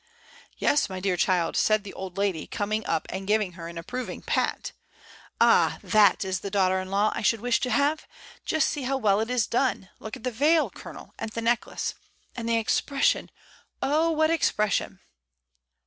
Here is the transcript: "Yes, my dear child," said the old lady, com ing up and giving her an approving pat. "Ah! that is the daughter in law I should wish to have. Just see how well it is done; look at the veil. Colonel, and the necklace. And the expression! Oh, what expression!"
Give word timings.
"Yes, 0.57 0.89
my 0.89 0.99
dear 0.99 1.15
child," 1.15 1.55
said 1.55 1.83
the 1.83 1.93
old 1.93 2.17
lady, 2.17 2.47
com 2.47 2.71
ing 2.71 2.85
up 2.87 3.05
and 3.11 3.27
giving 3.27 3.51
her 3.51 3.67
an 3.67 3.77
approving 3.77 4.23
pat. 4.23 4.71
"Ah! 5.39 5.77
that 5.83 6.25
is 6.25 6.39
the 6.39 6.49
daughter 6.49 6.79
in 6.81 6.89
law 6.89 7.11
I 7.13 7.21
should 7.21 7.39
wish 7.39 7.59
to 7.59 7.69
have. 7.69 8.07
Just 8.43 8.67
see 8.69 8.81
how 8.81 8.97
well 8.97 9.19
it 9.19 9.29
is 9.29 9.45
done; 9.45 9.89
look 9.99 10.17
at 10.17 10.23
the 10.23 10.31
veil. 10.31 10.71
Colonel, 10.71 11.13
and 11.19 11.29
the 11.29 11.41
necklace. 11.43 11.93
And 12.35 12.49
the 12.49 12.57
expression! 12.57 13.29
Oh, 13.83 14.09
what 14.09 14.31
expression!" 14.31 15.01